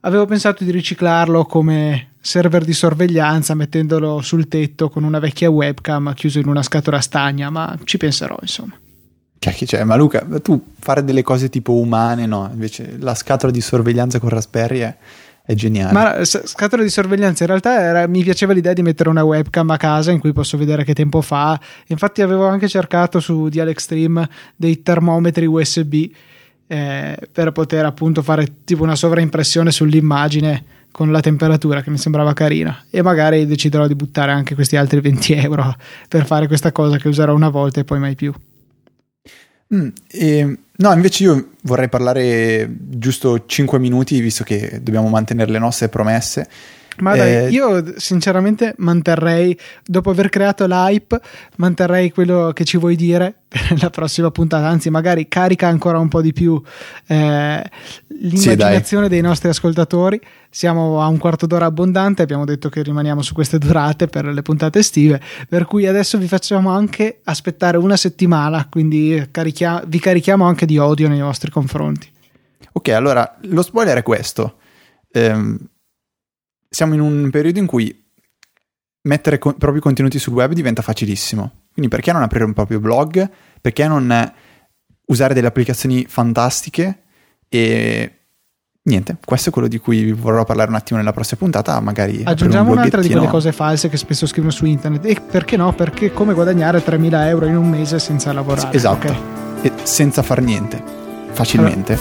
Avevo 0.01 0.25
pensato 0.25 0.65
di 0.65 0.71
riciclarlo 0.71 1.45
come 1.45 2.09
server 2.19 2.65
di 2.65 2.73
sorveglianza 2.73 3.55
mettendolo 3.55 4.21
sul 4.21 4.49
tetto 4.49 4.89
con 4.89 5.05
una 5.05 5.19
vecchia 5.19 5.49
webcam 5.49 6.13
chiuso 6.13 6.39
in 6.39 6.47
una 6.47 6.63
scatola 6.63 6.99
stagna, 6.99 7.49
ma 7.49 7.77
ci 7.85 7.95
penserò 7.95 8.37
insomma. 8.41 8.77
Cioè, 9.43 9.83
ma 9.85 9.95
Luca, 9.95 10.23
tu 10.43 10.63
fare 10.77 11.03
delle 11.03 11.23
cose 11.23 11.49
tipo 11.49 11.73
umane, 11.73 12.27
no? 12.27 12.47
Invece 12.53 12.97
la 12.99 13.15
scatola 13.15 13.51
di 13.51 13.59
sorveglianza 13.59 14.19
con 14.19 14.29
Raspberry 14.29 14.81
è, 14.81 14.95
è 15.43 15.55
geniale. 15.55 15.93
Ma 15.93 16.17
la 16.19 16.23
scatola 16.23 16.83
di 16.83 16.89
sorveglianza 16.89 17.41
in 17.41 17.49
realtà 17.49 17.81
era, 17.81 18.05
mi 18.05 18.21
piaceva 18.21 18.53
l'idea 18.53 18.73
di 18.73 18.83
mettere 18.83 19.09
una 19.09 19.23
webcam 19.23 19.67
a 19.71 19.77
casa 19.77 20.11
in 20.11 20.19
cui 20.19 20.31
posso 20.31 20.59
vedere 20.59 20.83
che 20.83 20.93
tempo 20.93 21.21
fa. 21.21 21.59
Infatti 21.87 22.21
avevo 22.21 22.45
anche 22.45 22.67
cercato 22.67 23.19
su 23.19 23.49
Dial 23.49 23.69
Extreme 23.69 24.29
dei 24.55 24.83
termometri 24.83 25.47
USB 25.47 26.11
eh, 26.67 27.17
per 27.31 27.51
poter 27.51 27.85
appunto 27.85 28.21
fare 28.21 28.47
tipo 28.63 28.83
una 28.83 28.95
sovraimpressione 28.95 29.71
sull'immagine 29.71 30.63
con 30.91 31.11
la 31.11 31.19
temperatura 31.19 31.81
che 31.81 31.89
mi 31.89 31.97
sembrava 31.97 32.33
carina 32.33 32.85
e 32.91 33.01
magari 33.01 33.47
deciderò 33.47 33.87
di 33.87 33.95
buttare 33.95 34.33
anche 34.33 34.53
questi 34.53 34.75
altri 34.75 35.01
20 35.01 35.33
euro 35.33 35.75
per 36.07 36.27
fare 36.27 36.45
questa 36.45 36.71
cosa 36.71 36.97
che 36.97 37.07
userò 37.07 37.33
una 37.33 37.49
volta 37.49 37.79
e 37.79 37.85
poi 37.85 37.97
mai 37.97 38.13
più. 38.13 38.31
Mm, 39.73 39.87
e, 40.07 40.57
no, 40.75 40.93
invece 40.93 41.23
io 41.23 41.51
vorrei 41.63 41.87
parlare 41.89 42.69
giusto 42.77 43.45
5 43.45 43.79
minuti, 43.79 44.19
visto 44.19 44.43
che 44.43 44.79
dobbiamo 44.81 45.07
mantenere 45.07 45.51
le 45.51 45.59
nostre 45.59 45.89
promesse. 45.89 46.49
Ma 46.99 47.15
dai, 47.15 47.45
eh, 47.45 47.49
io 47.49 47.97
sinceramente 47.97 48.75
manterrei, 48.77 49.57
dopo 49.83 50.09
aver 50.09 50.29
creato 50.29 50.65
l'hype, 50.65 51.19
manterrei 51.57 52.11
quello 52.11 52.51
che 52.53 52.65
ci 52.65 52.77
vuoi 52.77 52.95
dire 52.95 53.33
per 53.47 53.81
la 53.81 53.89
prossima 53.89 54.29
puntata, 54.29 54.67
anzi 54.67 54.89
magari 54.89 55.27
carica 55.27 55.67
ancora 55.67 55.99
un 55.99 56.09
po' 56.09 56.21
di 56.21 56.33
più 56.33 56.61
eh, 57.07 57.63
l'immaginazione 58.07 59.05
sì, 59.05 59.09
dei 59.09 59.21
nostri 59.21 59.49
ascoltatori. 59.49 60.19
Siamo 60.49 61.01
a 61.01 61.07
un 61.07 61.17
quarto 61.17 61.47
d'ora 61.47 61.65
abbondante, 61.65 62.21
abbiamo 62.21 62.43
detto 62.43 62.67
che 62.67 62.83
rimaniamo 62.83 63.21
su 63.21 63.33
queste 63.33 63.57
durate 63.57 64.07
per 64.07 64.25
le 64.25 64.41
puntate 64.41 64.79
estive, 64.79 65.21
per 65.47 65.65
cui 65.65 65.87
adesso 65.87 66.17
vi 66.17 66.27
facciamo 66.27 66.71
anche 66.71 67.21
aspettare 67.23 67.77
una 67.77 67.95
settimana, 67.95 68.67
quindi 68.69 69.29
carichia- 69.31 69.81
vi 69.87 69.99
carichiamo 69.99 70.45
anche 70.45 70.65
di 70.65 70.77
odio 70.77 71.07
nei 71.07 71.21
vostri 71.21 71.49
confronti. 71.49 72.11
Ok, 72.73 72.89
allora 72.89 73.37
lo 73.43 73.61
spoiler 73.61 73.97
è 73.97 74.03
questo. 74.03 74.57
Ehm 75.13 75.69
siamo 76.73 76.93
in 76.93 77.01
un 77.01 77.29
periodo 77.29 77.59
in 77.59 77.65
cui 77.65 77.93
mettere 79.01 79.37
co- 79.39 79.53
propri 79.53 79.81
contenuti 79.81 80.17
sul 80.17 80.33
web 80.33 80.53
diventa 80.53 80.81
facilissimo. 80.81 81.65
Quindi 81.73 81.93
perché 81.93 82.13
non 82.13 82.21
aprire 82.21 82.45
un 82.45 82.53
proprio 82.53 82.79
blog? 82.79 83.29
Perché 83.59 83.87
non 83.87 84.33
usare 85.07 85.33
delle 85.33 85.47
applicazioni 85.47 86.05
fantastiche? 86.07 87.01
E 87.49 88.19
niente, 88.83 89.17
questo 89.23 89.49
è 89.49 89.51
quello 89.51 89.67
di 89.67 89.79
cui 89.79 90.13
vorrò 90.13 90.45
parlare 90.45 90.69
un 90.69 90.75
attimo 90.75 90.97
nella 90.97 91.11
prossima 91.11 91.39
puntata. 91.41 91.77
Magari 91.81 92.23
aggiungiamo 92.23 92.71
un 92.71 92.77
un'altra 92.77 93.01
di 93.01 93.09
quelle 93.09 93.27
cose 93.27 93.51
false 93.51 93.89
che 93.89 93.97
spesso 93.97 94.25
scrivono 94.25 94.53
su 94.53 94.65
internet. 94.65 95.05
E 95.05 95.19
perché 95.19 95.57
no? 95.57 95.73
Perché 95.73 96.13
come 96.13 96.33
guadagnare 96.33 96.79
3.000 96.79 97.25
euro 97.27 97.47
in 97.47 97.57
un 97.57 97.69
mese 97.69 97.99
senza 97.99 98.31
lavorare? 98.31 98.73
Esatto, 98.73 99.07
okay. 99.07 99.71
senza 99.83 100.21
far 100.21 100.41
niente, 100.41 100.81
facilmente. 101.31 101.97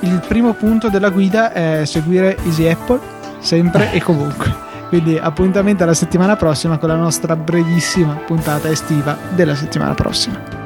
Allora, 0.00 0.14
il 0.14 0.24
primo 0.26 0.54
punto 0.54 0.88
della 0.88 1.10
guida 1.10 1.52
è 1.52 1.84
seguire 1.84 2.38
Easy 2.44 2.66
Apple 2.66 3.15
sempre 3.46 3.92
e 3.92 4.02
comunque. 4.02 4.52
Quindi 4.88 5.16
appuntamento 5.16 5.84
alla 5.84 5.94
settimana 5.94 6.36
prossima 6.36 6.78
con 6.78 6.88
la 6.88 6.96
nostra 6.96 7.36
brevissima 7.36 8.14
puntata 8.14 8.68
estiva 8.68 9.16
della 9.34 9.54
settimana 9.54 9.94
prossima. 9.94 10.65